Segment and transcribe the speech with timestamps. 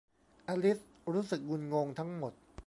[0.47, 0.79] อลิซ
[1.13, 2.33] รู้สึกงุนงงทั้งหมด